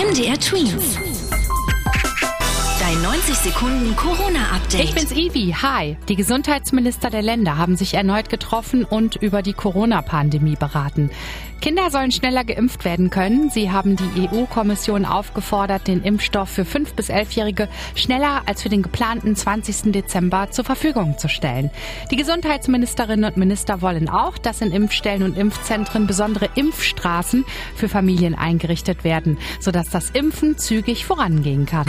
[0.00, 1.09] MDR Twins.
[3.10, 4.84] Dein 90 Sekunden Corona-Update.
[4.84, 5.52] Ich bin's Ivi.
[5.60, 5.96] Hi.
[6.08, 11.10] Die Gesundheitsminister der Länder haben sich erneut getroffen und über die Corona-Pandemie beraten.
[11.60, 13.50] Kinder sollen schneller geimpft werden können.
[13.50, 18.82] Sie haben die EU-Kommission aufgefordert, den Impfstoff für 5- bis 11-Jährige schneller als für den
[18.82, 19.90] geplanten 20.
[19.90, 21.70] Dezember zur Verfügung zu stellen.
[22.12, 28.36] Die Gesundheitsministerinnen und Minister wollen auch, dass in Impfstellen und Impfzentren besondere Impfstraßen für Familien
[28.36, 31.86] eingerichtet werden, sodass das Impfen zügig vorangehen kann.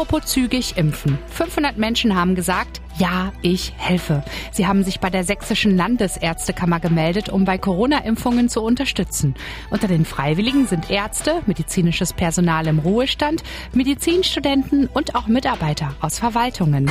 [0.00, 1.18] Apropos zügig impfen.
[1.28, 4.24] 500 Menschen haben gesagt, ja, ich helfe.
[4.50, 9.34] Sie haben sich bei der Sächsischen Landesärztekammer gemeldet, um bei Corona-Impfungen zu unterstützen.
[9.68, 13.42] Unter den Freiwilligen sind Ärzte, medizinisches Personal im Ruhestand,
[13.74, 16.90] Medizinstudenten und auch Mitarbeiter aus Verwaltungen.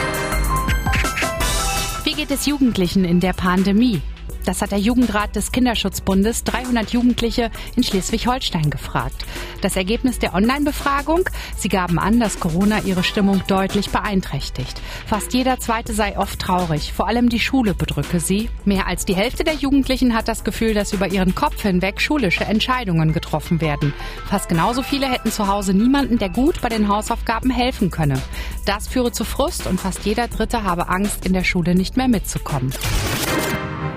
[2.03, 4.03] Wie geht es Jugendlichen in der Pandemie?
[4.45, 9.25] Das hat der Jugendrat des Kinderschutzbundes 300 Jugendliche in Schleswig-Holstein gefragt.
[9.61, 11.29] Das Ergebnis der Online-Befragung?
[11.57, 14.81] Sie gaben an, dass Corona ihre Stimmung deutlich beeinträchtigt.
[15.05, 16.93] Fast jeder Zweite sei oft traurig.
[16.93, 18.49] Vor allem die Schule bedrücke sie.
[18.65, 22.45] Mehr als die Hälfte der Jugendlichen hat das Gefühl, dass über ihren Kopf hinweg schulische
[22.45, 23.93] Entscheidungen getroffen werden.
[24.29, 28.21] Fast genauso viele hätten zu Hause niemanden, der gut bei den Hausaufgaben helfen könne.
[28.65, 32.07] Das führe zu Frust und fast jeder Dritte habe Angst, in der Schule nicht mehr
[32.07, 32.71] mitzukommen.